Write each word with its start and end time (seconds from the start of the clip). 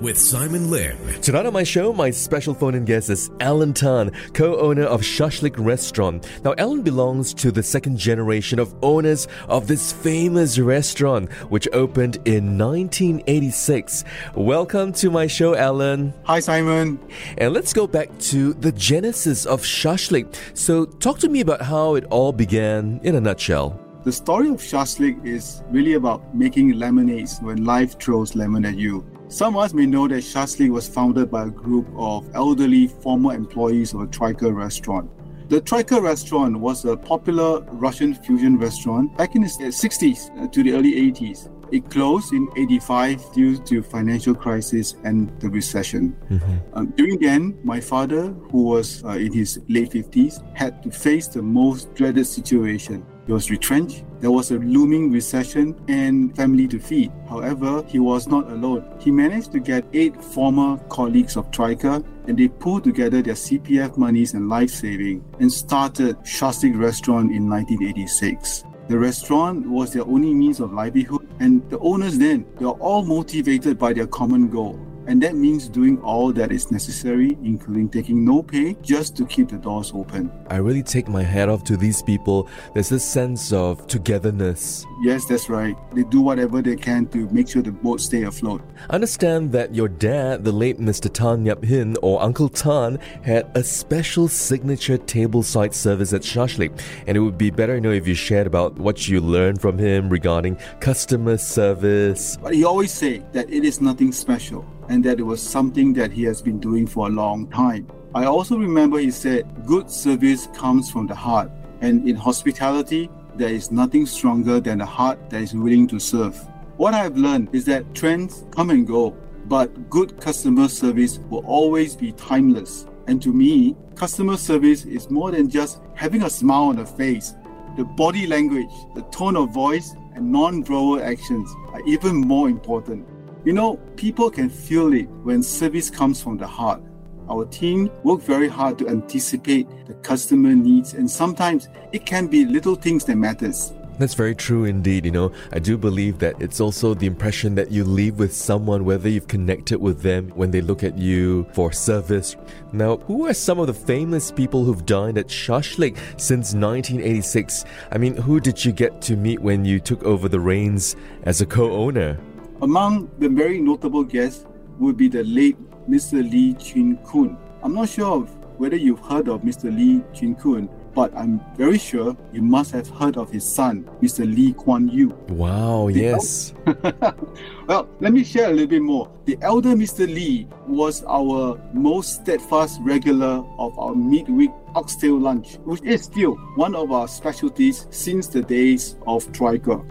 with 0.00 0.18
Simon 0.18 0.70
Lim. 0.70 0.96
Tonight 1.20 1.44
on 1.44 1.52
my 1.52 1.62
show, 1.62 1.92
my 1.92 2.10
special 2.10 2.54
phone 2.54 2.74
in 2.74 2.86
guest 2.86 3.10
is 3.10 3.30
Alan 3.40 3.74
Tan, 3.74 4.10
co-owner 4.32 4.84
of 4.84 5.02
Shashlik 5.02 5.54
Restaurant. 5.58 6.26
Now, 6.42 6.54
Alan 6.56 6.82
belongs 6.82 7.34
to 7.34 7.50
the 7.50 7.62
second 7.62 7.98
generation 7.98 8.58
of 8.58 8.74
owners 8.82 9.28
of 9.48 9.66
this 9.66 9.92
famous 9.92 10.58
restaurant, 10.58 11.30
which 11.50 11.68
opened 11.72 12.16
in 12.24 12.56
1986. 12.56 14.04
Welcome 14.34 14.92
to 14.94 15.10
my 15.10 15.26
show, 15.26 15.54
Alan. 15.54 16.14
Hi, 16.24 16.40
Simon. 16.40 16.98
And 17.36 17.52
let's 17.52 17.74
go 17.74 17.86
back 17.86 18.16
to 18.30 18.54
the 18.54 18.72
genesis 18.72 19.44
of 19.44 19.62
Shashlik. 19.62 20.34
So, 20.54 20.86
talk 20.86 21.18
to 21.18 21.28
me 21.28 21.40
about 21.40 21.60
how 21.60 21.96
it 21.96 22.04
all 22.06 22.32
began 22.32 23.00
in 23.02 23.16
a 23.16 23.20
nutshell. 23.20 23.78
The 24.04 24.12
story 24.12 24.48
of 24.48 24.56
Shashlik 24.56 25.26
is 25.26 25.62
really 25.68 25.92
about 25.92 26.34
making 26.34 26.72
lemonades 26.72 27.38
when 27.40 27.66
life 27.66 27.98
throws 27.98 28.34
lemon 28.34 28.64
at 28.64 28.78
you. 28.78 29.04
Some 29.30 29.56
of 29.56 29.62
us 29.62 29.72
may 29.72 29.86
know 29.86 30.08
that 30.08 30.24
Shashlik 30.24 30.70
was 30.70 30.88
founded 30.88 31.30
by 31.30 31.44
a 31.44 31.50
group 31.50 31.86
of 31.94 32.28
elderly 32.34 32.88
former 32.88 33.32
employees 33.32 33.94
of 33.94 34.00
a 34.00 34.08
Troika 34.08 34.52
restaurant. 34.52 35.08
The 35.48 35.60
Troika 35.60 36.00
restaurant 36.00 36.58
was 36.58 36.84
a 36.84 36.96
popular 36.96 37.60
Russian 37.70 38.12
fusion 38.12 38.58
restaurant 38.58 39.16
back 39.16 39.36
in 39.36 39.42
the 39.42 39.48
60s 39.48 40.36
uh, 40.36 40.48
to 40.48 40.64
the 40.64 40.72
early 40.72 40.94
80s. 41.12 41.48
It 41.70 41.88
closed 41.90 42.32
in 42.32 42.48
85 42.56 43.32
due 43.32 43.56
to 43.58 43.84
financial 43.84 44.34
crisis 44.34 44.96
and 45.04 45.30
the 45.40 45.48
recession. 45.48 46.16
Mm-hmm. 46.28 46.56
Um, 46.72 46.86
during 46.96 47.20
then, 47.20 47.56
my 47.62 47.78
father, 47.78 48.30
who 48.50 48.64
was 48.64 49.04
uh, 49.04 49.10
in 49.10 49.32
his 49.32 49.60
late 49.68 49.92
50s, 49.92 50.42
had 50.56 50.82
to 50.82 50.90
face 50.90 51.28
the 51.28 51.40
most 51.40 51.94
dreaded 51.94 52.26
situation. 52.26 53.06
He 53.30 53.34
was 53.34 53.48
retrenched, 53.48 54.02
there 54.18 54.32
was 54.32 54.50
a 54.50 54.58
looming 54.58 55.12
recession 55.12 55.80
and 55.86 56.34
family 56.34 56.66
to 56.66 56.80
feed. 56.80 57.12
However, 57.28 57.84
he 57.86 58.00
was 58.00 58.26
not 58.26 58.50
alone. 58.50 58.84
He 58.98 59.12
managed 59.12 59.52
to 59.52 59.60
get 59.60 59.84
eight 59.92 60.20
former 60.20 60.78
colleagues 60.88 61.36
of 61.36 61.48
Troika 61.52 62.02
and 62.26 62.36
they 62.36 62.48
pulled 62.48 62.82
together 62.82 63.22
their 63.22 63.34
CPF 63.34 63.96
monies 63.96 64.34
and 64.34 64.48
life 64.48 64.70
saving 64.70 65.24
and 65.38 65.52
started 65.52 66.18
Shashlik 66.24 66.76
Restaurant 66.76 67.30
in 67.30 67.48
1986. 67.48 68.64
The 68.88 68.98
restaurant 68.98 69.64
was 69.64 69.92
their 69.92 70.02
only 70.02 70.34
means 70.34 70.58
of 70.58 70.72
livelihood, 70.72 71.28
and 71.38 71.62
the 71.70 71.78
owners 71.78 72.18
then, 72.18 72.44
they 72.58 72.64
are 72.64 72.80
all 72.80 73.04
motivated 73.04 73.78
by 73.78 73.92
their 73.92 74.08
common 74.08 74.48
goal 74.48 74.84
and 75.06 75.22
that 75.22 75.34
means 75.34 75.68
doing 75.68 76.00
all 76.02 76.32
that 76.32 76.52
is 76.52 76.70
necessary, 76.70 77.36
including 77.42 77.88
taking 77.88 78.24
no 78.24 78.42
pay, 78.42 78.76
just 78.82 79.16
to 79.16 79.26
keep 79.26 79.48
the 79.48 79.56
doors 79.56 79.92
open. 79.94 80.30
I 80.48 80.56
really 80.56 80.82
take 80.82 81.08
my 81.08 81.22
hat 81.22 81.48
off 81.48 81.64
to 81.64 81.76
these 81.76 82.02
people. 82.02 82.48
There's 82.74 82.88
this 82.88 83.06
sense 83.06 83.52
of 83.52 83.86
togetherness. 83.86 84.86
Yes, 85.02 85.24
that's 85.24 85.48
right. 85.48 85.76
They 85.94 86.04
do 86.04 86.20
whatever 86.20 86.62
they 86.62 86.76
can 86.76 87.06
to 87.08 87.28
make 87.30 87.48
sure 87.48 87.62
the 87.62 87.72
boat 87.72 88.00
stay 88.00 88.22
afloat. 88.22 88.62
I 88.88 88.94
understand 88.94 89.52
that 89.52 89.74
your 89.74 89.88
dad, 89.88 90.44
the 90.44 90.52
late 90.52 90.78
Mr. 90.78 91.12
Tan 91.12 91.44
Yap 91.44 91.64
Hin, 91.64 91.96
or 92.02 92.22
Uncle 92.22 92.48
Tan, 92.48 92.98
had 93.22 93.50
a 93.54 93.64
special 93.64 94.28
signature 94.28 94.98
tableside 94.98 95.74
service 95.74 96.12
at 96.12 96.22
Shashlik, 96.22 96.80
and 97.06 97.16
it 97.16 97.20
would 97.20 97.38
be 97.38 97.50
better 97.50 97.74
you 97.74 97.80
know 97.80 97.92
if 97.92 98.06
you 98.06 98.14
shared 98.14 98.46
about 98.46 98.78
what 98.78 99.08
you 99.08 99.20
learned 99.20 99.60
from 99.60 99.78
him 99.78 100.08
regarding 100.08 100.56
customer 100.80 101.38
service. 101.38 102.36
But 102.36 102.54
he 102.54 102.64
always 102.64 102.92
say 102.92 103.22
that 103.32 103.50
it 103.50 103.64
is 103.64 103.80
nothing 103.80 104.12
special 104.12 104.66
and 104.90 105.04
that 105.04 105.20
it 105.20 105.22
was 105.22 105.40
something 105.40 105.92
that 105.92 106.10
he 106.10 106.24
has 106.24 106.42
been 106.42 106.58
doing 106.58 106.84
for 106.84 107.06
a 107.06 107.10
long 107.10 107.48
time. 107.48 107.86
I 108.12 108.24
also 108.24 108.58
remember 108.58 108.98
he 108.98 109.12
said, 109.12 109.46
Good 109.64 109.88
service 109.88 110.48
comes 110.48 110.90
from 110.90 111.06
the 111.06 111.14
heart, 111.14 111.48
and 111.80 112.08
in 112.08 112.16
hospitality, 112.16 113.08
there 113.36 113.54
is 113.54 113.70
nothing 113.70 114.04
stronger 114.04 114.58
than 114.58 114.80
a 114.80 114.86
heart 114.86 115.30
that 115.30 115.42
is 115.42 115.54
willing 115.54 115.86
to 115.88 116.00
serve. 116.00 116.36
What 116.76 116.92
I've 116.92 117.16
learned 117.16 117.54
is 117.54 117.64
that 117.66 117.94
trends 117.94 118.44
come 118.50 118.70
and 118.70 118.84
go, 118.84 119.16
but 119.46 119.88
good 119.88 120.20
customer 120.20 120.66
service 120.66 121.18
will 121.30 121.46
always 121.46 121.94
be 121.94 122.10
timeless. 122.12 122.86
And 123.06 123.22
to 123.22 123.32
me, 123.32 123.76
customer 123.94 124.36
service 124.36 124.84
is 124.84 125.08
more 125.08 125.30
than 125.30 125.48
just 125.48 125.80
having 125.94 126.24
a 126.24 126.30
smile 126.30 126.64
on 126.64 126.76
the 126.76 126.86
face. 126.86 127.34
The 127.76 127.84
body 127.84 128.26
language, 128.26 128.72
the 128.96 129.02
tone 129.12 129.36
of 129.36 129.50
voice, 129.50 129.94
and 130.14 130.32
non-verbal 130.32 131.00
actions 131.00 131.48
are 131.72 131.80
even 131.86 132.16
more 132.16 132.48
important. 132.48 133.06
You 133.42 133.54
know, 133.54 133.76
people 133.96 134.28
can 134.28 134.50
feel 134.50 134.92
it 134.92 135.08
when 135.22 135.42
service 135.42 135.88
comes 135.88 136.22
from 136.22 136.36
the 136.36 136.46
heart. 136.46 136.82
Our 137.30 137.46
team 137.46 137.90
work 138.04 138.20
very 138.20 138.48
hard 138.48 138.78
to 138.80 138.88
anticipate 138.88 139.66
the 139.86 139.94
customer 139.94 140.54
needs 140.54 140.92
and 140.92 141.10
sometimes 141.10 141.68
it 141.92 142.04
can 142.04 142.26
be 142.26 142.44
little 142.44 142.74
things 142.74 143.04
that 143.06 143.16
matters. 143.16 143.72
That's 143.98 144.14
very 144.14 144.34
true 144.34 144.64
indeed. 144.64 145.06
You 145.06 145.10
know, 145.10 145.32
I 145.52 145.58
do 145.58 145.78
believe 145.78 146.18
that 146.18 146.34
it's 146.40 146.60
also 146.60 146.92
the 146.92 147.06
impression 147.06 147.54
that 147.54 147.70
you 147.70 147.84
leave 147.84 148.18
with 148.18 148.34
someone, 148.34 148.84
whether 148.84 149.08
you've 149.08 149.28
connected 149.28 149.78
with 149.78 150.02
them 150.02 150.30
when 150.34 150.50
they 150.50 150.60
look 150.60 150.82
at 150.82 150.98
you 150.98 151.46
for 151.52 151.72
service. 151.72 152.36
Now, 152.72 152.96
who 152.98 153.26
are 153.26 153.34
some 153.34 153.58
of 153.58 153.66
the 153.66 153.74
famous 153.74 154.32
people 154.32 154.64
who've 154.64 154.86
dined 154.86 155.16
at 155.16 155.28
Shashlik 155.28 155.96
since 156.18 156.54
1986? 156.54 157.64
I 157.92 157.98
mean, 157.98 158.16
who 158.16 158.40
did 158.40 158.62
you 158.64 158.72
get 158.72 159.00
to 159.02 159.16
meet 159.16 159.40
when 159.40 159.64
you 159.64 159.80
took 159.80 160.02
over 160.02 160.28
the 160.28 160.40
reins 160.40 160.96
as 161.24 161.42
a 161.42 161.46
co 161.46 161.70
owner? 161.72 162.18
Among 162.62 163.10
the 163.18 163.28
very 163.30 163.58
notable 163.58 164.04
guests 164.04 164.44
would 164.78 164.98
be 164.98 165.08
the 165.08 165.24
late 165.24 165.56
Mr. 165.88 166.28
Lee 166.30 166.52
Chin 166.54 166.98
Koon. 167.04 167.38
I'm 167.62 167.74
not 167.74 167.88
sure 167.88 168.20
whether 168.58 168.76
you've 168.76 169.00
heard 169.00 169.28
of 169.28 169.40
Mr. 169.40 169.74
Lee 169.74 170.02
Chin 170.12 170.34
Koon, 170.34 170.68
but 170.94 171.10
I'm 171.16 171.40
very 171.56 171.78
sure 171.78 172.14
you 172.34 172.42
must 172.42 172.72
have 172.72 172.86
heard 172.90 173.16
of 173.16 173.30
his 173.30 173.44
son, 173.44 173.88
Mr. 174.02 174.26
Lee 174.26 174.52
Kuan 174.52 174.90
Yew. 174.90 175.16
Wow, 175.28 175.88
the 175.90 176.00
yes. 176.00 176.52
El- 176.66 177.14
well, 177.66 177.88
let 178.00 178.12
me 178.12 178.22
share 178.22 178.50
a 178.50 178.52
little 178.52 178.66
bit 178.66 178.82
more. 178.82 179.10
The 179.24 179.38
elder 179.40 179.70
Mr. 179.70 180.06
Lee 180.06 180.46
was 180.66 181.02
our 181.04 181.58
most 181.72 182.16
steadfast 182.16 182.78
regular 182.82 183.42
of 183.58 183.78
our 183.78 183.94
midweek 183.94 184.50
oxtail 184.74 185.18
lunch, 185.18 185.56
which 185.64 185.82
is 185.82 186.02
still 186.02 186.34
one 186.56 186.74
of 186.74 186.92
our 186.92 187.08
specialties 187.08 187.86
since 187.88 188.26
the 188.26 188.42
days 188.42 188.96
of 189.06 189.32
Troika. 189.32 189.82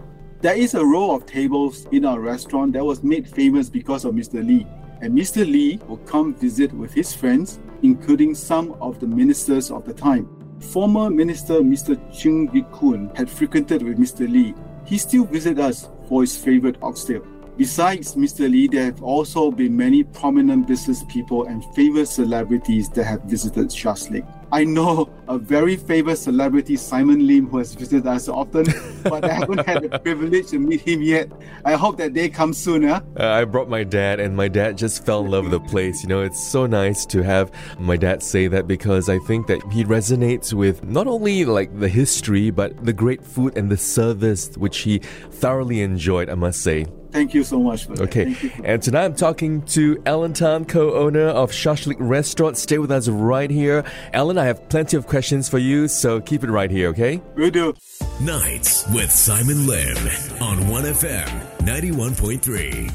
There 0.42 0.56
is 0.56 0.72
a 0.72 0.82
row 0.82 1.10
of 1.10 1.26
tables 1.26 1.86
in 1.92 2.06
our 2.06 2.18
restaurant 2.18 2.72
that 2.72 2.82
was 2.82 3.02
made 3.02 3.28
famous 3.28 3.68
because 3.68 4.06
of 4.06 4.14
Mr. 4.14 4.42
Lee. 4.42 4.66
And 5.02 5.12
Mr. 5.12 5.44
Lee 5.44 5.78
will 5.86 5.98
come 5.98 6.34
visit 6.34 6.72
with 6.72 6.94
his 6.94 7.12
friends, 7.12 7.60
including 7.82 8.34
some 8.34 8.72
of 8.80 9.00
the 9.00 9.06
ministers 9.06 9.70
of 9.70 9.84
the 9.84 9.92
time. 9.92 10.26
Former 10.72 11.10
Minister 11.10 11.60
Mr. 11.60 12.00
Chung 12.10 12.48
Yik 12.48 12.72
Kun 12.72 13.10
had 13.14 13.28
frequented 13.28 13.82
with 13.82 13.98
Mr. 13.98 14.30
Lee. 14.32 14.54
He 14.86 14.96
still 14.96 15.26
visits 15.26 15.60
us 15.60 15.90
for 16.08 16.22
his 16.22 16.34
favorite 16.38 16.78
oxtail. 16.80 17.22
Besides 17.58 18.14
Mr. 18.14 18.50
Lee, 18.50 18.66
there 18.66 18.86
have 18.86 19.02
also 19.02 19.50
been 19.50 19.76
many 19.76 20.04
prominent 20.04 20.66
business 20.66 21.04
people 21.10 21.48
and 21.48 21.62
famous 21.74 22.12
celebrities 22.12 22.88
that 22.90 23.04
have 23.04 23.24
visited 23.24 23.68
Shashlik. 23.68 24.26
I 24.50 24.64
know 24.64 25.10
a 25.30 25.38
very 25.38 25.76
famous 25.76 26.22
celebrity, 26.22 26.74
Simon 26.74 27.24
Lim, 27.24 27.46
who 27.46 27.58
has 27.58 27.72
visited 27.72 28.04
us 28.06 28.28
often, 28.28 28.66
but 29.04 29.24
I 29.24 29.32
haven't 29.32 29.64
had 29.64 29.84
the 29.84 29.98
privilege 30.02 30.48
to 30.48 30.58
meet 30.58 30.80
him 30.80 31.02
yet. 31.02 31.30
I 31.64 31.74
hope 31.74 31.98
that 31.98 32.14
day 32.14 32.28
comes 32.28 32.58
soon. 32.58 32.82
Huh? 32.82 33.00
Uh, 33.18 33.28
I 33.28 33.44
brought 33.44 33.68
my 33.68 33.84
dad, 33.84 34.18
and 34.18 34.36
my 34.36 34.48
dad 34.48 34.76
just 34.76 35.06
fell 35.06 35.24
in 35.24 35.30
love 35.30 35.44
with 35.44 35.52
the 35.52 35.60
place. 35.60 36.02
You 36.02 36.08
know, 36.08 36.22
it's 36.22 36.42
so 36.42 36.66
nice 36.66 37.06
to 37.06 37.22
have 37.22 37.52
my 37.78 37.96
dad 37.96 38.24
say 38.24 38.48
that 38.48 38.66
because 38.66 39.08
I 39.08 39.20
think 39.20 39.46
that 39.46 39.62
he 39.70 39.84
resonates 39.84 40.52
with 40.52 40.82
not 40.82 41.06
only 41.06 41.44
like 41.44 41.78
the 41.78 41.88
history, 41.88 42.50
but 42.50 42.84
the 42.84 42.92
great 42.92 43.24
food 43.24 43.56
and 43.56 43.70
the 43.70 43.76
service, 43.76 44.50
which 44.56 44.78
he 44.78 44.98
thoroughly 44.98 45.80
enjoyed, 45.80 46.28
I 46.28 46.34
must 46.34 46.60
say. 46.60 46.86
Thank 47.12 47.34
you 47.34 47.42
so 47.42 47.58
much. 47.58 47.88
Okay. 47.88 48.36
And 48.62 48.80
tonight 48.80 49.04
I'm 49.04 49.16
talking 49.16 49.62
to 49.62 50.00
Alan 50.06 50.32
Tan, 50.32 50.64
co-owner 50.64 51.26
of 51.26 51.50
Shashlik 51.50 51.96
Restaurant. 51.98 52.56
Stay 52.56 52.78
with 52.78 52.92
us 52.92 53.08
right 53.08 53.50
here. 53.50 53.84
Alan, 54.12 54.38
I 54.38 54.44
have 54.44 54.68
plenty 54.68 54.96
of 54.96 55.06
questions 55.06 55.19
for 55.20 55.58
you, 55.58 55.86
so 55.86 56.20
keep 56.20 56.42
it 56.44 56.50
right 56.50 56.70
here, 56.70 56.88
okay? 56.88 57.20
We 57.34 57.50
do. 57.50 57.74
Nights 58.20 58.88
with 58.88 59.10
Simon 59.10 59.66
Lim 59.66 59.96
on 60.40 60.58
1FM 60.60 61.28
91.3. 61.58 62.90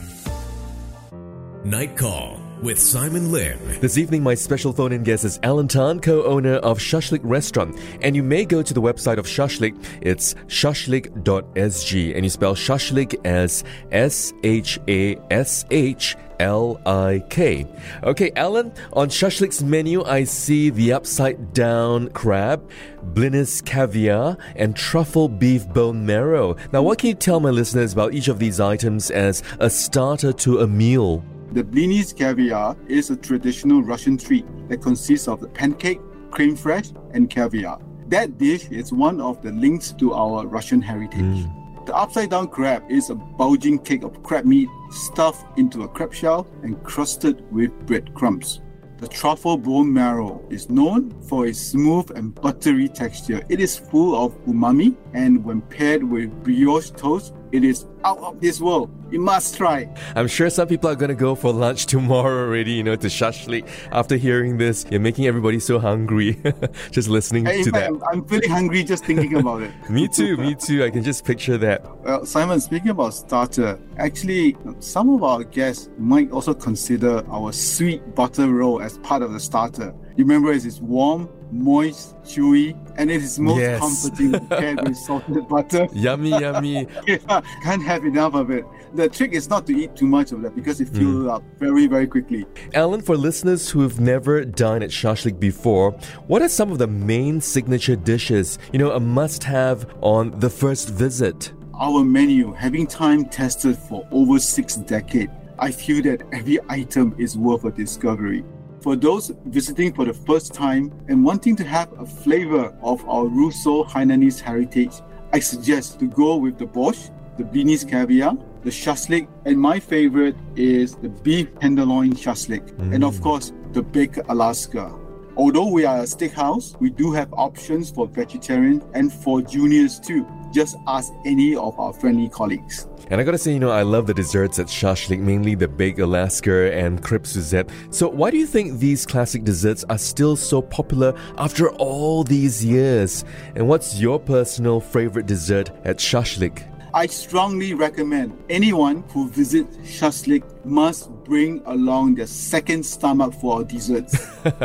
Night 1.66 1.96
Call 1.96 2.40
with 2.62 2.80
Simon 2.80 3.32
Lim. 3.32 3.60
This 3.80 3.98
evening, 3.98 4.24
my 4.24 4.34
special 4.34 4.74
phone 4.74 4.92
in 4.92 5.04
guest 5.04 5.24
is 5.24 5.40
Alan 5.44 5.68
Tan, 5.68 6.00
co 6.00 6.24
owner 6.24 6.56
of 6.56 6.80
Shashlik 6.80 7.20
Restaurant. 7.24 7.80
And 8.02 8.16
you 8.16 8.24
may 8.24 8.44
go 8.46 8.64
to 8.64 8.74
the 8.74 8.82
website 8.82 9.18
of 9.18 9.28
Shashlik. 9.28 9.76
It's 10.02 10.34
shashlik.sg. 10.48 12.16
And 12.16 12.24
you 12.24 12.30
spell 12.30 12.56
Shashlik 12.56 13.24
as 13.26 13.64
S 13.92 14.34
H 14.44 14.80
A 14.88 15.16
S 15.30 15.66
H 15.70 16.16
L 16.40 16.80
I 16.86 17.24
K. 17.30 17.66
Okay, 18.04 18.32
Alan, 18.36 18.72
on 18.94 19.10
Shashlik's 19.10 19.64
menu, 19.64 20.04
I 20.04 20.24
see 20.24 20.70
the 20.70 20.94
upside 20.94 21.54
down 21.54 22.10
crab, 22.10 22.70
Blinis 23.14 23.64
caviar, 23.64 24.38
and 24.56 24.76
truffle 24.76 25.30
beef 25.30 25.68
bone 25.70 26.06
marrow. 26.06 26.56
Now, 26.72 26.82
what 26.82 27.00
can 27.00 27.10
you 27.10 27.16
tell 27.16 27.40
my 27.40 27.50
listeners 27.50 27.94
about 27.94 28.14
each 28.14 28.28
of 28.28 28.40
these 28.40 28.60
items 28.60 29.12
as 29.12 29.44
a 29.60 29.70
starter 29.70 30.34
to 30.34 30.60
a 30.60 30.68
meal? 30.68 31.24
The 31.52 31.64
blinis 31.64 32.14
caviar 32.14 32.76
is 32.88 33.10
a 33.12 33.16
traditional 33.16 33.82
Russian 33.82 34.18
treat 34.18 34.46
that 34.68 34.82
consists 34.82 35.28
of 35.28 35.40
the 35.40 35.48
pancake, 35.48 36.02
creme 36.32 36.58
fraiche, 36.58 36.94
and 37.14 37.30
caviar. 37.30 37.80
That 38.08 38.38
dish 38.38 38.68
is 38.70 38.92
one 38.92 39.22
of 39.22 39.42
the 39.42 39.52
links 39.52 39.94
to 39.94 40.14
our 40.14 40.46
Russian 40.46 40.82
heritage. 40.82 41.22
Mm. 41.22 41.65
The 41.86 41.96
upside 41.96 42.32
down 42.32 42.48
crab 42.48 42.84
is 42.90 43.12
a 43.12 43.16
bulging 43.16 43.78
cake 43.78 44.04
of 44.04 44.24
crab 44.24 44.46
meat 44.46 44.70
stuffed 44.90 45.46
into 45.60 45.84
a 45.84 45.88
crab 45.88 46.16
shell 46.16 46.48
and 46.64 46.82
crusted 46.84 47.44
with 47.52 47.72
breadcrumbs. 47.86 48.62
The 48.98 49.08
truffle 49.08 49.58
bone 49.58 49.94
marrow 49.94 50.44
is 50.50 50.68
known 50.68 51.12
for 51.22 51.46
its 51.46 51.60
smooth 51.60 52.10
and 52.16 52.34
buttery 52.34 52.88
texture. 52.88 53.44
It 53.50 53.60
is 53.60 53.78
full 53.78 54.16
of 54.16 54.34
umami, 54.46 54.96
and 55.14 55.44
when 55.46 55.62
paired 55.62 56.04
with 56.04 56.32
brioche 56.44 56.90
toast, 56.90 57.36
it 57.52 57.64
is 57.64 57.86
out 58.04 58.20
of 58.20 58.40
this 58.42 58.60
world. 58.62 58.92
You 59.12 59.20
must 59.20 59.56
try. 59.56 59.94
I'm 60.16 60.28
sure 60.28 60.50
some 60.50 60.68
people 60.68 60.90
are 60.90 60.96
going 60.96 61.10
to 61.10 61.16
go 61.16 61.36
for 61.36 61.54
lunch 61.54 61.86
tomorrow 61.96 62.48
already, 62.48 62.72
you 62.72 62.84
know, 62.84 62.96
to 62.96 63.08
shashlik. 63.08 63.68
After 63.92 64.16
hearing 64.16 64.58
this, 64.58 64.86
you're 64.90 65.00
making 65.00 65.28
everybody 65.28 65.60
so 65.60 65.80
hungry 65.80 66.42
just 66.92 67.08
listening 67.08 67.46
to 67.46 67.64
fact, 67.64 67.74
that. 67.74 67.88
I'm, 67.88 68.04
I'm 68.04 68.26
feeling 68.26 68.50
hungry 68.50 68.84
just 68.84 69.06
thinking 69.06 69.36
about 69.36 69.62
it. 69.62 69.72
me 69.90 70.08
too, 70.08 70.38
me 70.38 70.56
too. 70.56 70.84
I 70.84 70.90
can 70.90 71.04
just 71.04 71.24
picture 71.24 71.58
that. 71.60 71.86
Well, 72.04 72.26
Simon, 72.26 72.60
speaking 72.60 72.90
about 72.90 73.14
starter, 73.14 73.80
actually, 73.98 74.58
some 74.80 75.10
of 75.10 75.24
our 75.24 75.44
guests 75.44 75.90
might 75.98 76.32
also 76.32 76.54
consider 76.54 77.24
our 77.30 77.52
sweet 77.52 78.16
butter 78.16 78.48
roll 78.48 78.82
as 78.82 78.98
part 79.00 79.22
of 79.22 79.34
the 79.34 79.40
starter. 79.40 79.94
You 80.18 80.24
remember 80.24 80.54
it 80.54 80.66
is 80.66 80.80
warm, 80.80 81.28
moist, 81.52 82.16
chewy, 82.24 82.74
and 82.98 83.12
it 83.12 83.22
is 83.22 83.38
most 83.38 83.60
Yes. 83.60 83.80
comforting 83.82 84.48
paired 84.48 84.82
with 84.88 84.96
salted 84.96 85.46
butter. 85.50 85.88
Yummy, 85.94 86.30
yummy. 86.30 86.88
Yeah, 87.08 87.42
can't 87.64 87.84
have 87.84 88.06
enough 88.06 88.34
of 88.34 88.50
it. 88.50 88.66
The 88.94 89.10
trick 89.10 89.34
is 89.34 89.50
not 89.50 89.68
to 89.68 89.74
eat 89.76 89.94
too 89.94 90.08
much 90.08 90.32
of 90.32 90.42
that 90.44 90.56
because 90.56 90.80
it 90.80 90.88
fills 90.88 91.26
mm. 91.26 91.30
up 91.30 91.44
very, 91.60 91.88
very 91.88 92.08
quickly. 92.08 92.46
Alan, 92.74 93.02
for 93.02 93.18
listeners 93.18 93.70
who've 93.70 94.00
never 94.00 94.46
dined 94.46 94.86
at 94.86 94.90
Shashlik 94.90 95.38
before, 95.38 95.92
what 96.28 96.42
are 96.42 96.48
some 96.48 96.72
of 96.72 96.78
the 96.78 96.88
main 96.88 97.42
signature 97.42 97.98
dishes, 97.98 98.58
you 98.72 98.80
know, 98.80 98.92
a 98.92 99.00
must 99.00 99.44
have 99.44 99.86
on 100.02 100.40
the 100.40 100.50
first 100.50 100.90
visit? 100.90 101.52
Our 101.78 102.06
menu, 102.06 102.54
having 102.54 102.88
time 102.88 103.26
tested 103.26 103.78
for 103.78 104.08
over 104.12 104.40
six 104.40 104.78
decades, 104.78 105.34
I 105.60 105.72
feel 105.72 106.02
that 106.04 106.24
every 106.34 106.60
item 106.70 107.16
is 107.18 107.38
worth 107.38 107.66
a 107.66 107.72
discovery. 107.72 108.46
For 108.86 108.96
those 108.96 109.32
visiting 109.46 109.94
for 109.96 110.06
the 110.06 110.14
first 110.14 110.54
time 110.54 110.94
and 111.08 111.26
wanting 111.26 111.56
to 111.56 111.64
have 111.64 111.92
a 112.00 112.06
flavor 112.06 112.72
of 112.84 113.04
our 113.10 113.26
Russo 113.26 113.84
Hainanese 113.86 114.40
heritage, 114.40 115.02
I 115.34 115.40
suggest 115.40 115.98
to 116.02 116.08
go 116.08 116.36
with 116.36 116.60
the 116.60 116.68
borscht, 116.68 117.10
the 117.36 117.46
Blinis 117.46 117.84
caviar, 117.84 118.38
the 118.64 118.70
shashlik, 118.70 119.28
and 119.46 119.60
my 119.60 119.80
favorite 119.80 120.36
is 120.56 120.94
the 120.98 121.10
beef 121.10 121.48
tenderloin 121.60 122.14
shashlik, 122.14 122.78
and 122.94 123.04
of 123.04 123.16
mm. 123.16 123.24
course 123.24 123.54
the 123.72 123.82
baked 123.82 124.20
Alaska. 124.30 124.94
Although 125.36 125.70
we 125.70 125.84
are 125.84 126.02
a 126.02 126.04
steakhouse, 126.04 126.80
we 126.80 126.92
do 126.92 127.12
have 127.12 127.34
options 127.34 127.90
for 127.90 128.06
vegetarian 128.06 128.84
and 128.94 129.12
for 129.12 129.42
juniors 129.42 130.00
too. 130.00 130.28
Just 130.56 130.78
ask 130.88 131.12
any 131.26 131.54
of 131.54 131.78
our 131.78 131.92
friendly 131.92 132.30
colleagues. 132.30 132.88
And 133.10 133.20
I 133.20 133.26
gotta 133.26 133.38
say, 133.38 133.52
you 133.52 133.60
know, 133.60 133.72
I 133.72 133.82
love 133.82 134.08
the 134.08 134.14
desserts 134.14 134.58
at 134.58 134.68
Shashlik, 134.68 135.20
mainly 135.20 135.54
the 135.54 135.68
baked 135.68 136.00
Alaska 136.00 136.74
and 136.74 137.04
crepe 137.04 137.28
Suzette. 137.28 137.70
So, 137.90 138.08
why 138.08 138.32
do 138.32 138.38
you 138.38 138.48
think 138.48 138.80
these 138.80 139.06
classic 139.06 139.44
desserts 139.44 139.84
are 139.90 139.98
still 139.98 140.38
so 140.38 140.62
popular 140.62 141.14
after 141.38 141.72
all 141.72 142.24
these 142.24 142.64
years? 142.64 143.26
And 143.56 143.68
what's 143.68 144.00
your 144.00 144.18
personal 144.18 144.80
favorite 144.80 145.26
dessert 145.26 145.72
at 145.84 145.98
Shashlik? 145.98 146.64
I 146.96 147.08
strongly 147.08 147.74
recommend 147.74 148.42
anyone 148.50 149.04
who 149.10 149.28
visits 149.28 149.76
Shashlik 149.80 150.44
must 150.64 151.10
bring 151.26 151.62
along 151.66 152.16
their 152.16 152.26
second 152.26 152.86
stomach 152.86 153.34
for 153.34 153.58
our 153.58 153.64
desserts. 153.66 154.16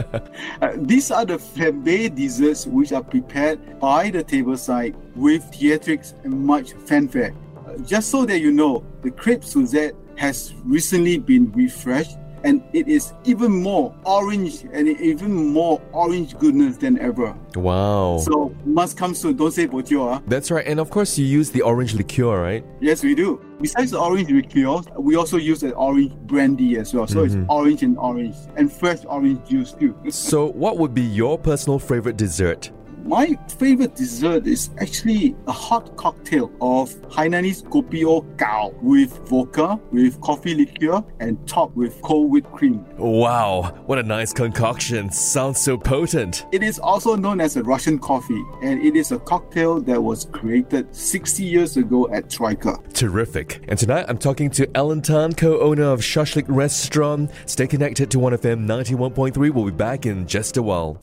Uh, 0.60 0.72
these 0.76 1.10
are 1.10 1.24
the 1.24 1.38
flambe 1.38 2.14
desserts 2.14 2.66
which 2.66 2.92
are 2.92 3.02
prepared 3.02 3.80
by 3.80 4.10
the 4.10 4.22
tableside 4.22 4.94
with 5.16 5.42
theatrics 5.50 6.12
and 6.22 6.38
much 6.38 6.72
fanfare. 6.86 7.34
Uh, 7.66 7.78
just 7.78 8.10
so 8.10 8.26
that 8.26 8.40
you 8.40 8.52
know, 8.52 8.84
the 9.02 9.10
crepe 9.10 9.42
Suzette 9.42 9.94
has 10.16 10.52
recently 10.64 11.18
been 11.18 11.50
refreshed 11.52 12.18
and 12.44 12.62
it 12.72 12.88
is 12.88 13.12
even 13.24 13.52
more 13.52 13.94
orange 14.04 14.64
and 14.72 14.88
even 14.88 15.32
more 15.32 15.80
orange 15.92 16.36
goodness 16.38 16.76
than 16.76 16.98
ever. 16.98 17.34
Wow. 17.54 18.18
So 18.18 18.54
must 18.64 18.96
come 18.96 19.14
soon. 19.14 19.36
Don't 19.36 19.50
say 19.50 19.66
botio. 19.66 20.14
ah. 20.14 20.22
That's 20.26 20.50
right. 20.50 20.66
And 20.66 20.80
of 20.80 20.90
course, 20.90 21.18
you 21.18 21.26
use 21.26 21.50
the 21.50 21.62
orange 21.62 21.94
liqueur, 21.94 22.40
right? 22.40 22.64
Yes, 22.80 23.02
we 23.02 23.14
do. 23.14 23.40
Besides 23.60 23.90
the 23.90 23.98
orange 24.00 24.30
liqueur, 24.30 24.80
we 24.98 25.16
also 25.16 25.36
use 25.36 25.62
an 25.62 25.72
orange 25.72 26.12
brandy 26.26 26.78
as 26.78 26.94
well. 26.94 27.06
So 27.06 27.24
it's 27.24 27.36
orange 27.48 27.82
and 27.82 27.98
orange 27.98 28.36
and 28.56 28.72
fresh 28.72 29.00
orange 29.06 29.46
juice 29.48 29.72
too. 29.72 29.94
So, 30.08 30.46
what 30.46 30.78
would 30.78 30.94
be 30.94 31.02
your 31.02 31.38
personal 31.38 31.78
favorite 31.78 32.16
dessert? 32.16 32.70
My 33.04 33.38
favorite 33.58 33.96
dessert 33.96 34.46
is 34.46 34.70
actually 34.78 35.34
a 35.46 35.52
hot 35.52 35.96
cocktail 35.96 36.50
of 36.60 36.90
Hainanese 37.10 37.62
kopi 37.64 38.04
o 38.04 38.20
gao 38.36 38.72
with 38.82 39.10
vodka, 39.28 39.80
with 39.90 40.20
coffee 40.20 40.54
liqueur, 40.54 41.02
and 41.18 41.36
topped 41.48 41.76
with 41.76 42.00
cold 42.02 42.30
whipped 42.30 42.52
cream. 42.52 42.84
Wow, 42.98 43.74
what 43.86 43.98
a 43.98 44.02
nice 44.02 44.32
concoction. 44.32 45.10
Sounds 45.10 45.60
so 45.60 45.76
potent. 45.76 46.46
It 46.52 46.62
is 46.62 46.78
also 46.78 47.16
known 47.16 47.40
as 47.40 47.56
a 47.56 47.62
Russian 47.62 47.98
coffee, 47.98 48.42
and 48.62 48.80
it 48.84 48.94
is 48.94 49.12
a 49.12 49.18
cocktail 49.18 49.80
that 49.80 50.02
was 50.02 50.26
created 50.26 50.94
60 50.94 51.42
years 51.42 51.76
ago 51.76 52.08
at 52.12 52.30
Troika. 52.30 52.78
Terrific. 52.92 53.64
And 53.68 53.78
tonight 53.78 54.06
I'm 54.08 54.18
talking 54.18 54.50
to 54.50 54.70
Alan 54.76 55.02
Tan, 55.02 55.32
co 55.32 55.58
owner 55.60 55.84
of 55.84 56.00
Shashlik 56.00 56.44
Restaurant. 56.48 57.30
Stay 57.46 57.66
connected 57.66 58.10
to 58.10 58.18
1FM 58.18 58.66
91.3. 58.66 59.50
We'll 59.50 59.64
be 59.64 59.70
back 59.70 60.06
in 60.06 60.26
just 60.26 60.56
a 60.56 60.62
while. 60.62 61.02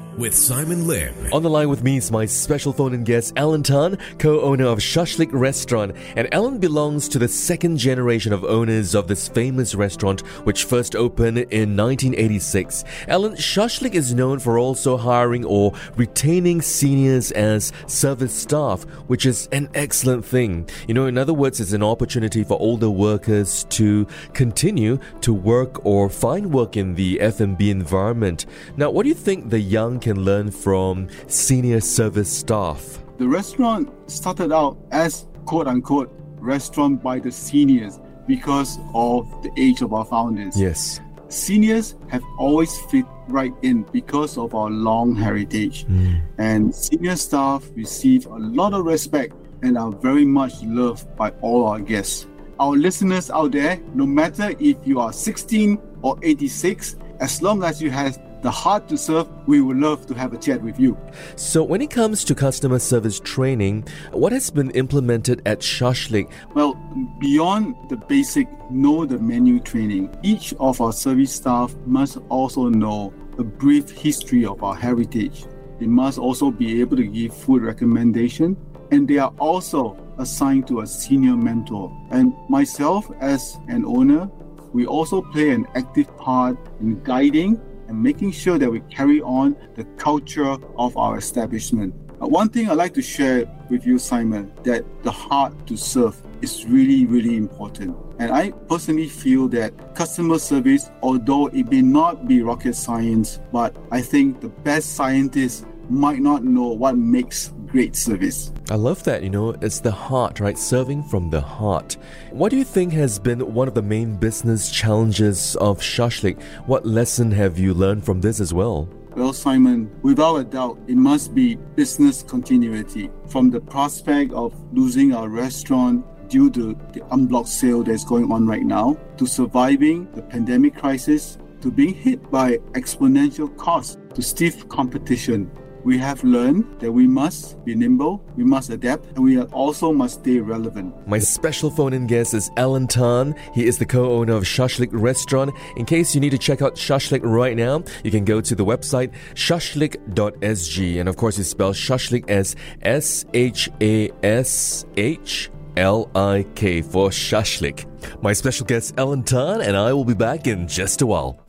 with 0.17 0.35
Simon 0.35 0.87
Lim. 0.87 1.13
On 1.31 1.41
the 1.41 1.49
line 1.49 1.69
with 1.69 1.83
me 1.83 1.97
is 1.97 2.11
my 2.11 2.25
special 2.25 2.73
phone 2.73 2.93
in 2.93 3.03
guest, 3.03 3.33
Alan 3.37 3.63
Tan, 3.63 3.97
co 4.17 4.41
owner 4.41 4.65
of 4.65 4.79
Shashlik 4.79 5.29
Restaurant. 5.31 5.95
And 6.15 6.33
Alan 6.33 6.57
belongs 6.57 7.07
to 7.09 7.19
the 7.19 7.27
second 7.27 7.77
generation 7.77 8.33
of 8.33 8.43
owners 8.43 8.93
of 8.93 9.07
this 9.07 9.27
famous 9.27 9.73
restaurant, 9.73 10.21
which 10.45 10.65
first 10.65 10.95
opened 10.95 11.37
in 11.37 11.77
1986. 11.77 12.83
Alan, 13.07 13.33
Shashlik 13.33 13.93
is 13.93 14.13
known 14.13 14.39
for 14.39 14.59
also 14.59 14.97
hiring 14.97 15.45
or 15.45 15.73
retaining 15.95 16.61
seniors 16.61 17.31
as 17.31 17.71
service 17.87 18.33
staff, 18.33 18.83
which 19.07 19.25
is 19.25 19.47
an 19.51 19.69
excellent 19.73 20.25
thing. 20.25 20.67
You 20.87 20.93
know, 20.93 21.05
in 21.05 21.17
other 21.17 21.33
words, 21.33 21.61
it's 21.61 21.73
an 21.73 21.83
opportunity 21.83 22.43
for 22.43 22.59
older 22.59 22.89
workers 22.89 23.63
to 23.69 24.05
continue 24.33 24.99
to 25.21 25.33
work 25.33 25.85
or 25.85 26.09
find 26.09 26.51
work 26.51 26.75
in 26.75 26.95
the 26.95 27.21
F&B 27.21 27.69
environment. 27.69 28.45
Now, 28.75 28.89
what 28.89 29.03
do 29.03 29.09
you 29.09 29.15
think 29.15 29.49
the 29.49 29.59
young 29.59 30.00
can 30.01 30.23
learn 30.23 30.51
from 30.51 31.07
senior 31.27 31.79
service 31.79 32.31
staff? 32.35 32.99
The 33.17 33.27
restaurant 33.27 33.89
started 34.09 34.51
out 34.51 34.77
as 34.91 35.27
quote 35.45 35.67
unquote 35.67 36.11
restaurant 36.37 37.03
by 37.03 37.19
the 37.19 37.31
seniors 37.31 37.99
because 38.27 38.79
of 38.93 39.29
the 39.43 39.51
age 39.57 39.81
of 39.81 39.93
our 39.93 40.05
founders. 40.05 40.59
Yes. 40.59 40.99
Seniors 41.27 41.95
have 42.09 42.23
always 42.37 42.77
fit 42.91 43.05
right 43.27 43.53
in 43.61 43.83
because 43.83 44.37
of 44.37 44.53
our 44.53 44.69
long 44.69 45.15
heritage. 45.15 45.85
Hmm. 45.85 46.15
And 46.37 46.75
senior 46.75 47.15
staff 47.15 47.69
receive 47.75 48.25
a 48.25 48.37
lot 48.37 48.73
of 48.73 48.85
respect 48.85 49.35
and 49.61 49.77
are 49.77 49.91
very 49.91 50.25
much 50.25 50.61
loved 50.63 51.15
by 51.15 51.29
all 51.41 51.65
our 51.65 51.79
guests. 51.79 52.27
Our 52.59 52.75
listeners 52.75 53.31
out 53.31 53.51
there, 53.53 53.79
no 53.93 54.05
matter 54.05 54.53
if 54.59 54.77
you 54.85 54.99
are 54.99 55.13
16 55.13 55.79
or 56.01 56.17
86, 56.21 56.95
as 57.19 57.41
long 57.41 57.63
as 57.63 57.81
you 57.81 57.91
have 57.91 58.19
the 58.41 58.51
heart 58.51 58.87
to 58.89 58.97
serve, 58.97 59.27
we 59.47 59.61
would 59.61 59.77
love 59.77 60.05
to 60.07 60.13
have 60.13 60.33
a 60.33 60.37
chat 60.37 60.61
with 60.61 60.79
you. 60.79 60.97
So, 61.35 61.63
when 61.63 61.81
it 61.81 61.89
comes 61.89 62.23
to 62.25 62.35
customer 62.35 62.79
service 62.79 63.19
training, 63.19 63.87
what 64.11 64.31
has 64.31 64.49
been 64.49 64.71
implemented 64.71 65.41
at 65.45 65.59
Shashlik? 65.59 66.29
Well, 66.53 66.73
beyond 67.19 67.75
the 67.89 67.97
basic 67.97 68.47
know 68.71 69.05
the 69.05 69.19
menu 69.19 69.59
training, 69.59 70.15
each 70.23 70.53
of 70.59 70.81
our 70.81 70.93
service 70.93 71.33
staff 71.33 71.75
must 71.85 72.17
also 72.29 72.69
know 72.69 73.13
a 73.37 73.43
brief 73.43 73.89
history 73.91 74.45
of 74.45 74.63
our 74.63 74.75
heritage. 74.75 75.45
They 75.79 75.87
must 75.87 76.17
also 76.17 76.51
be 76.51 76.81
able 76.81 76.97
to 76.97 77.05
give 77.05 77.35
food 77.35 77.63
recommendation, 77.63 78.57
and 78.91 79.07
they 79.07 79.17
are 79.17 79.33
also 79.39 79.97
assigned 80.17 80.67
to 80.67 80.81
a 80.81 80.87
senior 80.87 81.35
mentor. 81.35 81.91
And 82.11 82.33
myself, 82.49 83.09
as 83.19 83.57
an 83.67 83.85
owner, 83.85 84.29
we 84.73 84.85
also 84.85 85.21
play 85.21 85.49
an 85.49 85.67
active 85.75 86.15
part 86.17 86.57
in 86.79 87.01
guiding 87.03 87.59
and 87.91 88.01
making 88.01 88.31
sure 88.31 88.57
that 88.57 88.71
we 88.71 88.79
carry 88.89 89.21
on 89.21 89.55
the 89.75 89.83
culture 89.97 90.55
of 90.77 90.95
our 90.95 91.17
establishment. 91.17 91.93
Uh, 92.21 92.27
One 92.27 92.47
thing 92.47 92.69
I'd 92.69 92.77
like 92.77 92.93
to 92.93 93.01
share 93.01 93.45
with 93.69 93.85
you, 93.85 93.99
Simon, 93.99 94.51
that 94.63 94.85
the 95.03 95.11
heart 95.11 95.67
to 95.67 95.75
serve 95.75 96.15
is 96.41 96.65
really, 96.65 97.05
really 97.05 97.35
important. 97.35 97.97
And 98.17 98.31
I 98.31 98.51
personally 98.69 99.09
feel 99.09 99.49
that 99.49 99.93
customer 99.93 100.39
service, 100.39 100.89
although 101.01 101.47
it 101.47 101.69
may 101.69 101.81
not 101.81 102.27
be 102.27 102.41
rocket 102.41 102.75
science, 102.75 103.39
but 103.51 103.75
I 103.91 104.01
think 104.01 104.39
the 104.39 104.49
best 104.49 104.95
scientists 104.95 105.65
might 105.91 106.21
not 106.21 106.43
know 106.43 106.67
what 106.67 106.97
makes 106.97 107.53
great 107.67 107.95
service. 107.95 108.51
I 108.69 108.75
love 108.75 109.03
that, 109.03 109.23
you 109.23 109.29
know, 109.29 109.49
it's 109.61 109.81
the 109.81 109.91
heart, 109.91 110.39
right? 110.39 110.57
Serving 110.57 111.03
from 111.03 111.29
the 111.29 111.41
heart. 111.41 111.97
What 112.31 112.49
do 112.49 112.57
you 112.57 112.63
think 112.63 112.93
has 112.93 113.19
been 113.19 113.53
one 113.53 113.67
of 113.67 113.73
the 113.73 113.81
main 113.81 114.15
business 114.15 114.71
challenges 114.71 115.55
of 115.57 115.79
Shashlik? 115.79 116.41
What 116.65 116.85
lesson 116.85 117.31
have 117.31 117.59
you 117.59 117.73
learned 117.73 118.05
from 118.05 118.21
this 118.21 118.39
as 118.39 118.53
well? 118.53 118.87
Well, 119.15 119.33
Simon, 119.33 119.91
without 120.03 120.37
a 120.37 120.43
doubt, 120.45 120.79
it 120.87 120.95
must 120.95 121.35
be 121.35 121.55
business 121.75 122.23
continuity. 122.23 123.09
From 123.27 123.49
the 123.49 123.59
prospect 123.59 124.31
of 124.31 124.55
losing 124.73 125.13
our 125.13 125.27
restaurant 125.27 126.05
due 126.29 126.49
to 126.51 126.73
the 126.93 127.03
en 127.11 127.25
bloc 127.25 127.45
sale 127.47 127.83
that's 127.83 128.05
going 128.05 128.31
on 128.31 128.47
right 128.47 128.63
now, 128.63 128.97
to 129.17 129.25
surviving 129.25 130.09
the 130.13 130.21
pandemic 130.21 130.77
crisis, 130.77 131.37
to 131.59 131.69
being 131.69 131.93
hit 131.93 132.31
by 132.31 132.57
exponential 132.71 133.55
costs, 133.57 133.97
to 134.13 134.21
stiff 134.21 134.67
competition, 134.69 135.51
we 135.83 135.97
have 135.97 136.23
learned 136.23 136.79
that 136.79 136.91
we 136.91 137.07
must 137.07 137.63
be 137.65 137.75
nimble, 137.75 138.23
we 138.35 138.43
must 138.43 138.69
adapt, 138.69 139.05
and 139.15 139.23
we 139.23 139.41
also 139.41 139.91
must 139.91 140.21
stay 140.21 140.39
relevant. 140.39 140.95
My 141.07 141.19
special 141.19 141.69
phone 141.69 141.93
in 141.93 142.07
guest 142.07 142.33
is 142.33 142.49
Alan 142.57 142.87
Tan. 142.87 143.35
He 143.53 143.65
is 143.65 143.77
the 143.77 143.85
co 143.85 144.11
owner 144.11 144.33
of 144.33 144.43
Shashlik 144.43 144.89
Restaurant. 144.91 145.51
In 145.77 145.85
case 145.85 146.13
you 146.13 146.21
need 146.21 146.31
to 146.31 146.37
check 146.37 146.61
out 146.61 146.75
Shashlik 146.75 147.21
right 147.23 147.55
now, 147.55 147.83
you 148.03 148.11
can 148.11 148.25
go 148.25 148.41
to 148.41 148.55
the 148.55 148.65
website 148.65 149.13
shashlik.sg. 149.35 150.99
And 150.99 151.09
of 151.09 151.17
course, 151.17 151.37
you 151.37 151.43
spell 151.43 151.73
Shashlik 151.73 152.29
as 152.29 152.55
S 152.81 153.25
H 153.33 153.69
A 153.81 154.11
S 154.23 154.85
H. 154.97 155.49
L 155.77 156.11
I 156.15 156.45
K 156.55 156.81
for 156.81 157.09
Shashlik. 157.09 157.85
My 158.21 158.33
special 158.33 158.65
guest, 158.65 158.93
Alan 158.97 159.23
Tan, 159.23 159.61
and 159.61 159.77
I 159.77 159.93
will 159.93 160.03
be 160.03 160.13
back 160.13 160.45
in 160.45 160.67
just 160.67 161.01
a 161.01 161.05
while. 161.05 161.40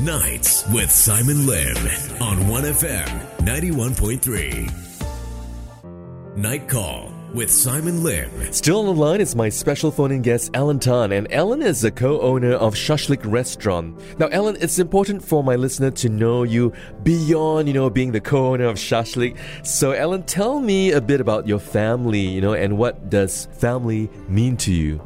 Nights 0.00 0.66
with 0.68 0.90
Simon 0.90 1.46
Lim 1.46 1.76
on 2.22 2.38
1FM 2.48 3.06
91.3. 3.40 6.36
Night 6.38 6.66
Call 6.70 7.12
with 7.34 7.50
Simon 7.50 8.02
Lim. 8.02 8.30
Still 8.50 8.78
on 8.78 8.86
the 8.86 8.94
line 8.94 9.20
is 9.20 9.36
my 9.36 9.50
special 9.50 9.90
phone 9.90 10.10
in 10.10 10.22
guest, 10.22 10.52
Alan 10.54 10.78
Tan, 10.78 11.12
and 11.12 11.30
Alan 11.30 11.60
is 11.60 11.82
the 11.82 11.90
co 11.90 12.18
owner 12.22 12.52
of 12.52 12.74
Shashlik 12.74 13.20
Restaurant. 13.30 13.94
Now, 14.18 14.30
Alan, 14.32 14.56
it's 14.58 14.78
important 14.78 15.22
for 15.22 15.44
my 15.44 15.56
listener 15.56 15.90
to 15.90 16.08
know 16.08 16.44
you 16.44 16.72
beyond, 17.02 17.68
you 17.68 17.74
know, 17.74 17.90
being 17.90 18.12
the 18.12 18.22
co 18.22 18.54
owner 18.54 18.68
of 18.68 18.76
Shashlik. 18.76 19.36
So, 19.66 19.92
Alan, 19.92 20.22
tell 20.22 20.60
me 20.60 20.92
a 20.92 21.00
bit 21.02 21.20
about 21.20 21.46
your 21.46 21.58
family, 21.58 22.20
you 22.20 22.40
know, 22.40 22.54
and 22.54 22.78
what 22.78 23.10
does 23.10 23.48
family 23.52 24.08
mean 24.28 24.56
to 24.56 24.72
you? 24.72 24.98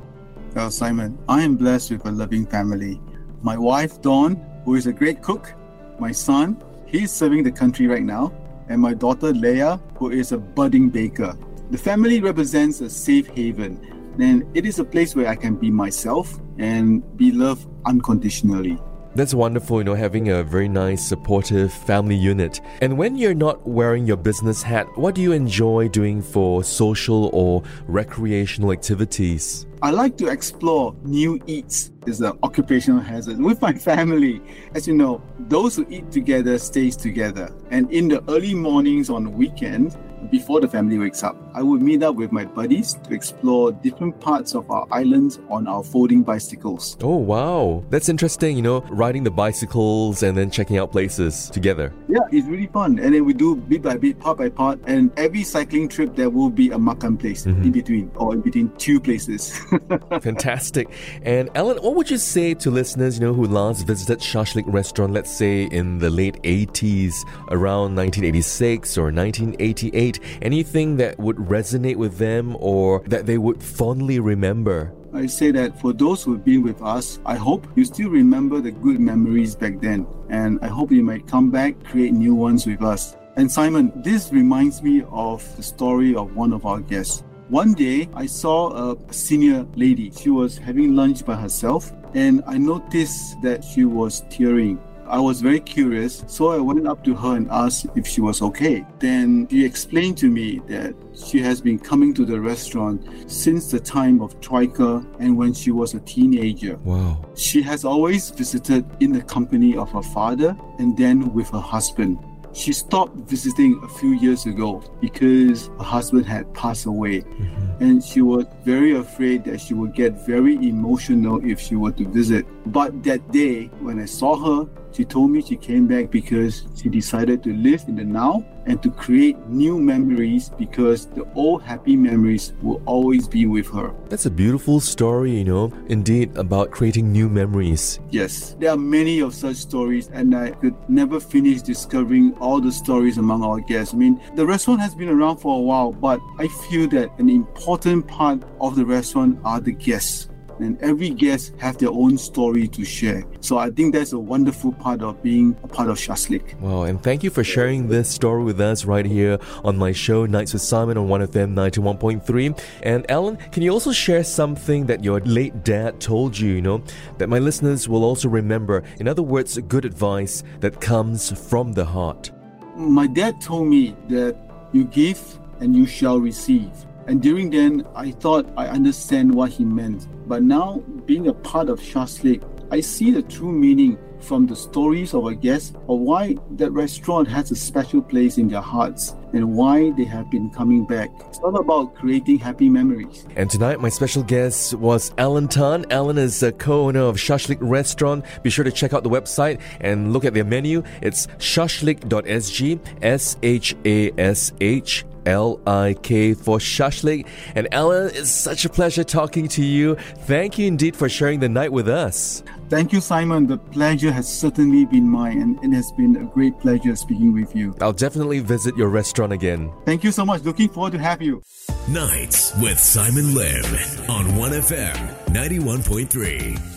Well, 0.54 0.70
Simon, 0.70 1.18
I 1.28 1.42
am 1.42 1.56
blessed 1.56 1.90
with 1.90 2.06
a 2.06 2.12
loving 2.12 2.46
family. 2.46 3.00
My 3.42 3.58
wife, 3.58 4.00
Dawn, 4.00 4.40
who 4.64 4.74
is 4.74 4.86
a 4.86 4.92
great 4.92 5.22
cook, 5.22 5.52
my 5.98 6.12
son, 6.12 6.62
he's 6.86 7.12
serving 7.12 7.42
the 7.42 7.52
country 7.52 7.86
right 7.86 8.02
now, 8.02 8.32
and 8.68 8.80
my 8.80 8.94
daughter, 8.94 9.32
Leia, 9.32 9.80
who 9.96 10.10
is 10.10 10.32
a 10.32 10.38
budding 10.38 10.88
baker. 10.88 11.36
The 11.70 11.78
family 11.78 12.20
represents 12.20 12.80
a 12.80 12.90
safe 12.90 13.28
haven, 13.28 14.14
and 14.18 14.44
it 14.56 14.66
is 14.66 14.78
a 14.78 14.84
place 14.84 15.14
where 15.14 15.28
I 15.28 15.36
can 15.36 15.56
be 15.56 15.70
myself 15.70 16.38
and 16.58 17.02
be 17.16 17.32
loved 17.32 17.68
unconditionally. 17.84 18.78
That's 19.16 19.32
wonderful, 19.32 19.78
you 19.78 19.84
know, 19.84 19.94
having 19.94 20.30
a 20.30 20.42
very 20.42 20.66
nice, 20.66 21.06
supportive 21.06 21.72
family 21.72 22.16
unit. 22.16 22.60
And 22.82 22.98
when 22.98 23.16
you're 23.16 23.32
not 23.32 23.64
wearing 23.64 24.06
your 24.06 24.16
business 24.16 24.60
hat, 24.60 24.88
what 24.98 25.14
do 25.14 25.22
you 25.22 25.30
enjoy 25.30 25.86
doing 25.86 26.20
for 26.20 26.64
social 26.64 27.30
or 27.32 27.62
recreational 27.86 28.72
activities? 28.72 29.66
I 29.82 29.90
like 29.90 30.16
to 30.16 30.26
explore 30.26 30.96
new 31.04 31.40
eats 31.46 31.92
is 32.06 32.20
an 32.22 32.36
occupational 32.42 33.00
hazard 33.00 33.38
with 33.38 33.62
my 33.62 33.72
family. 33.72 34.40
As 34.74 34.88
you 34.88 34.94
know, 34.94 35.22
those 35.38 35.76
who 35.76 35.86
eat 35.88 36.10
together 36.10 36.58
stays 36.58 36.96
together. 36.96 37.54
And 37.70 37.92
in 37.92 38.08
the 38.08 38.24
early 38.28 38.54
mornings 38.54 39.10
on 39.10 39.24
the 39.24 39.30
weekend, 39.30 39.96
before 40.30 40.60
the 40.60 40.68
family 40.68 40.98
wakes 40.98 41.22
up, 41.22 41.36
I 41.54 41.62
would 41.62 41.82
meet 41.82 42.02
up 42.02 42.16
with 42.16 42.32
my 42.32 42.44
buddies 42.44 42.94
to 42.94 43.14
explore 43.14 43.72
different 43.72 44.20
parts 44.20 44.54
of 44.54 44.70
our 44.70 44.86
islands 44.90 45.38
on 45.48 45.68
our 45.68 45.82
folding 45.82 46.22
bicycles. 46.22 46.96
Oh, 47.02 47.16
wow. 47.16 47.84
That's 47.90 48.08
interesting, 48.08 48.56
you 48.56 48.62
know, 48.62 48.80
riding 48.90 49.24
the 49.24 49.30
bicycles 49.30 50.22
and 50.22 50.36
then 50.36 50.50
checking 50.50 50.78
out 50.78 50.92
places 50.92 51.50
together. 51.50 51.92
Yeah, 52.08 52.20
it's 52.30 52.46
really 52.46 52.66
fun. 52.66 52.98
And 52.98 53.14
then 53.14 53.24
we 53.24 53.34
do 53.34 53.56
bit 53.56 53.82
by 53.82 53.96
bit, 53.96 54.18
part 54.18 54.38
by 54.38 54.48
part. 54.48 54.80
And 54.86 55.12
every 55.16 55.44
cycling 55.44 55.88
trip, 55.88 56.16
there 56.16 56.30
will 56.30 56.50
be 56.50 56.70
a 56.70 56.78
makan 56.78 57.16
place 57.18 57.44
mm-hmm. 57.44 57.62
in 57.62 57.72
between 57.72 58.10
or 58.16 58.34
in 58.34 58.40
between 58.40 58.70
two 58.76 59.00
places. 59.00 59.58
Fantastic. 60.20 60.88
And 61.22 61.50
Alan, 61.54 61.78
what 61.78 61.94
would 61.94 62.10
you 62.10 62.18
say 62.18 62.54
to 62.54 62.70
listeners, 62.70 63.18
you 63.18 63.26
know, 63.26 63.34
who 63.34 63.46
last 63.46 63.86
visited 63.86 64.20
Shashlik 64.20 64.64
restaurant, 64.66 65.12
let's 65.12 65.30
say 65.30 65.64
in 65.64 65.98
the 65.98 66.10
late 66.10 66.40
80s, 66.42 67.14
around 67.50 67.94
1986 67.94 68.98
or 68.98 69.12
1988? 69.12 70.13
Anything 70.42 70.96
that 70.96 71.18
would 71.18 71.36
resonate 71.36 71.96
with 71.96 72.18
them 72.18 72.56
or 72.58 73.02
that 73.06 73.26
they 73.26 73.38
would 73.38 73.62
fondly 73.62 74.20
remember? 74.20 74.92
I 75.12 75.26
say 75.26 75.52
that 75.52 75.80
for 75.80 75.92
those 75.92 76.24
who've 76.24 76.44
been 76.44 76.62
with 76.62 76.82
us, 76.82 77.20
I 77.24 77.36
hope 77.36 77.68
you 77.76 77.84
still 77.84 78.10
remember 78.10 78.60
the 78.60 78.72
good 78.72 78.98
memories 78.98 79.54
back 79.54 79.80
then. 79.80 80.06
And 80.28 80.58
I 80.60 80.66
hope 80.66 80.90
you 80.90 81.04
might 81.04 81.26
come 81.28 81.50
back, 81.50 81.82
create 81.84 82.12
new 82.12 82.34
ones 82.34 82.66
with 82.66 82.82
us. 82.82 83.16
And 83.36 83.50
Simon, 83.50 83.92
this 83.96 84.32
reminds 84.32 84.82
me 84.82 85.04
of 85.10 85.56
the 85.56 85.62
story 85.62 86.14
of 86.14 86.34
one 86.34 86.52
of 86.52 86.66
our 86.66 86.80
guests. 86.80 87.22
One 87.48 87.74
day, 87.74 88.08
I 88.14 88.26
saw 88.26 88.92
a 88.92 89.12
senior 89.12 89.66
lady. 89.76 90.10
She 90.10 90.30
was 90.30 90.56
having 90.56 90.96
lunch 90.96 91.24
by 91.24 91.36
herself, 91.36 91.92
and 92.14 92.42
I 92.46 92.58
noticed 92.58 93.40
that 93.42 93.62
she 93.62 93.84
was 93.84 94.24
tearing. 94.30 94.80
I 95.06 95.18
was 95.18 95.40
very 95.40 95.60
curious, 95.60 96.24
so 96.26 96.50
I 96.50 96.58
went 96.58 96.86
up 96.86 97.04
to 97.04 97.14
her 97.14 97.36
and 97.36 97.50
asked 97.50 97.86
if 97.94 98.06
she 98.06 98.20
was 98.20 98.42
okay. 98.42 98.86
Then 98.98 99.46
she 99.50 99.64
explained 99.64 100.18
to 100.18 100.30
me 100.30 100.60
that 100.68 100.94
she 101.14 101.40
has 101.40 101.60
been 101.60 101.78
coming 101.78 102.14
to 102.14 102.24
the 102.24 102.40
restaurant 102.40 103.30
since 103.30 103.70
the 103.70 103.80
time 103.80 104.20
of 104.20 104.40
Troika 104.40 105.04
and 105.20 105.36
when 105.36 105.52
she 105.52 105.70
was 105.70 105.94
a 105.94 106.00
teenager. 106.00 106.76
Wow. 106.84 107.24
She 107.36 107.62
has 107.62 107.84
always 107.84 108.30
visited 108.30 108.84
in 109.00 109.12
the 109.12 109.22
company 109.22 109.76
of 109.76 109.90
her 109.92 110.02
father 110.02 110.56
and 110.78 110.96
then 110.96 111.32
with 111.32 111.50
her 111.50 111.60
husband. 111.60 112.18
She 112.54 112.72
stopped 112.72 113.16
visiting 113.28 113.80
a 113.82 113.88
few 113.88 114.12
years 114.12 114.46
ago 114.46 114.80
because 115.00 115.66
her 115.78 115.84
husband 115.84 116.24
had 116.24 116.52
passed 116.54 116.86
away. 116.86 117.22
Mm-hmm. 117.22 117.82
And 117.82 118.04
she 118.04 118.22
was 118.22 118.46
very 118.64 118.94
afraid 118.94 119.44
that 119.44 119.60
she 119.60 119.74
would 119.74 119.92
get 119.92 120.24
very 120.24 120.54
emotional 120.54 121.44
if 121.44 121.58
she 121.60 121.74
were 121.74 121.90
to 121.92 122.08
visit. 122.08 122.46
But 122.66 123.02
that 123.04 123.30
day, 123.30 123.66
when 123.80 124.00
I 124.00 124.06
saw 124.06 124.36
her, 124.36 124.68
she 124.94 125.04
told 125.04 125.32
me 125.32 125.42
she 125.42 125.56
came 125.56 125.86
back 125.86 126.10
because 126.10 126.62
she 126.76 126.88
decided 126.88 127.42
to 127.42 127.52
live 127.52 127.82
in 127.88 127.96
the 127.96 128.04
now 128.04 128.46
and 128.66 128.80
to 128.82 128.90
create 128.90 129.36
new 129.48 129.78
memories 129.78 130.50
because 130.50 131.06
the 131.06 131.26
old 131.34 131.62
happy 131.62 131.96
memories 131.96 132.52
will 132.62 132.80
always 132.86 133.26
be 133.26 133.46
with 133.46 133.68
her. 133.70 133.92
That's 134.08 134.26
a 134.26 134.30
beautiful 134.30 134.80
story, 134.80 135.32
you 135.32 135.44
know, 135.44 135.72
indeed, 135.88 136.36
about 136.36 136.70
creating 136.70 137.10
new 137.10 137.28
memories. 137.28 137.98
Yes, 138.10 138.54
there 138.60 138.70
are 138.70 138.76
many 138.76 139.18
of 139.18 139.34
such 139.34 139.56
stories, 139.56 140.08
and 140.12 140.34
I 140.34 140.52
could 140.52 140.76
never 140.88 141.18
finish 141.18 141.60
discovering 141.60 142.32
all 142.38 142.60
the 142.60 142.72
stories 142.72 143.18
among 143.18 143.42
our 143.42 143.60
guests. 143.60 143.94
I 143.94 143.96
mean, 143.96 144.20
the 144.36 144.46
restaurant 144.46 144.80
has 144.80 144.94
been 144.94 145.08
around 145.08 145.38
for 145.38 145.58
a 145.58 145.60
while, 145.60 145.92
but 145.92 146.20
I 146.38 146.48
feel 146.48 146.88
that 146.90 147.10
an 147.18 147.28
important 147.28 148.06
part 148.06 148.42
of 148.60 148.76
the 148.76 148.86
restaurant 148.86 149.40
are 149.44 149.60
the 149.60 149.72
guests 149.72 150.28
and 150.58 150.80
every 150.80 151.10
guest 151.10 151.54
have 151.58 151.78
their 151.78 151.90
own 151.90 152.18
story 152.18 152.68
to 152.68 152.84
share. 152.84 153.24
So 153.40 153.58
I 153.58 153.70
think 153.70 153.94
that's 153.94 154.12
a 154.12 154.18
wonderful 154.18 154.72
part 154.72 155.02
of 155.02 155.22
being 155.22 155.56
a 155.62 155.68
part 155.68 155.88
of 155.88 155.98
Shashlik. 155.98 156.58
Wow, 156.60 156.82
and 156.84 157.02
thank 157.02 157.22
you 157.22 157.30
for 157.30 157.44
sharing 157.44 157.88
this 157.88 158.08
story 158.08 158.44
with 158.44 158.60
us 158.60 158.84
right 158.84 159.06
here 159.06 159.38
on 159.64 159.76
my 159.76 159.92
show, 159.92 160.26
Nights 160.26 160.52
with 160.52 160.62
Simon 160.62 160.96
on 160.96 161.08
1FM 161.08 161.54
91.3. 161.54 162.60
And 162.82 163.10
Alan, 163.10 163.36
can 163.52 163.62
you 163.62 163.70
also 163.70 163.92
share 163.92 164.24
something 164.24 164.86
that 164.86 165.02
your 165.04 165.20
late 165.20 165.64
dad 165.64 166.00
told 166.00 166.38
you, 166.38 166.52
you 166.52 166.62
know, 166.62 166.82
that 167.18 167.28
my 167.28 167.38
listeners 167.38 167.88
will 167.88 168.04
also 168.04 168.28
remember? 168.28 168.82
In 168.98 169.08
other 169.08 169.22
words, 169.22 169.58
good 169.58 169.84
advice 169.84 170.42
that 170.60 170.80
comes 170.80 171.30
from 171.48 171.72
the 171.72 171.84
heart. 171.84 172.30
My 172.76 173.06
dad 173.06 173.40
told 173.40 173.68
me 173.68 173.94
that 174.08 174.36
you 174.72 174.84
give 174.84 175.20
and 175.60 175.76
you 175.76 175.86
shall 175.86 176.18
receive. 176.18 176.72
And 177.06 177.20
during 177.22 177.50
then, 177.50 177.86
I 177.94 178.12
thought 178.12 178.46
I 178.56 178.68
understand 178.68 179.34
what 179.34 179.50
he 179.50 179.64
meant. 179.64 180.08
But 180.26 180.42
now, 180.42 180.82
being 181.04 181.28
a 181.28 181.34
part 181.34 181.68
of 181.68 181.80
Shashlik, 181.80 182.42
I 182.70 182.80
see 182.80 183.10
the 183.10 183.22
true 183.22 183.52
meaning 183.52 183.98
from 184.20 184.46
the 184.46 184.56
stories 184.56 185.12
of 185.12 185.24
our 185.26 185.34
guests 185.34 185.76
of 185.88 185.98
why 186.00 186.36
that 186.52 186.70
restaurant 186.72 187.28
has 187.28 187.50
a 187.50 187.54
special 187.54 188.00
place 188.00 188.38
in 188.38 188.48
their 188.48 188.62
hearts 188.62 189.14
and 189.34 189.54
why 189.54 189.90
they 189.90 190.04
have 190.04 190.30
been 190.30 190.48
coming 190.50 190.86
back. 190.86 191.10
It's 191.28 191.38
all 191.40 191.56
about 191.56 191.94
creating 191.94 192.38
happy 192.38 192.70
memories. 192.70 193.26
And 193.36 193.50
tonight, 193.50 193.80
my 193.80 193.90
special 193.90 194.22
guest 194.22 194.74
was 194.74 195.12
Alan 195.18 195.48
Tan. 195.48 195.84
Alan 195.90 196.16
is 196.16 196.42
a 196.42 196.52
co 196.52 196.86
owner 196.86 197.00
of 197.00 197.16
Shashlik 197.16 197.58
Restaurant. 197.60 198.24
Be 198.42 198.50
sure 198.50 198.64
to 198.64 198.72
check 198.72 198.94
out 198.94 199.02
the 199.02 199.10
website 199.10 199.60
and 199.80 200.12
look 200.12 200.24
at 200.24 200.32
their 200.32 200.44
menu. 200.44 200.82
It's 201.02 201.26
shashlik.sg, 201.38 202.80
S 203.02 203.36
H 203.42 203.76
A 203.84 204.10
S 204.18 204.52
H 204.60 205.04
L 205.26 205.60
I 205.66 205.96
K 206.02 206.34
for 206.34 206.58
Shashlik. 206.58 207.26
And 207.54 207.72
Alan, 207.72 208.10
it's 208.14 208.30
such 208.30 208.64
a 208.64 208.68
pleasure 208.68 209.04
talking 209.04 209.48
to 209.48 209.64
you. 209.64 209.96
Thank 210.26 210.58
you 210.58 210.66
indeed 210.66 210.96
for 210.96 211.08
sharing 211.08 211.40
the 211.40 211.48
night 211.48 211.72
with 211.72 211.88
us. 211.88 212.42
Thank 212.68 212.92
you, 212.92 213.00
Simon. 213.00 213.46
The 213.46 213.58
pleasure 213.58 214.10
has 214.10 214.26
certainly 214.26 214.84
been 214.86 215.08
mine, 215.08 215.40
and 215.40 215.72
it 215.72 215.76
has 215.76 215.92
been 215.92 216.16
a 216.16 216.24
great 216.24 216.58
pleasure 216.58 216.96
speaking 216.96 217.32
with 217.32 217.54
you. 217.54 217.76
I'll 217.80 217.92
definitely 217.92 218.40
visit 218.40 218.76
your 218.76 218.88
restaurant 218.88 219.32
again. 219.32 219.72
Thank 219.84 220.02
you 220.02 220.12
so 220.12 220.24
much. 220.24 220.42
Looking 220.42 220.68
forward 220.68 220.92
to 220.92 220.98
have 220.98 221.20
you. 221.20 221.42
Nights 221.88 222.54
with 222.60 222.78
Simon 222.78 223.34
Lim 223.34 223.64
on 224.08 224.24
1FM 224.38 224.96
91.3. 225.28 226.73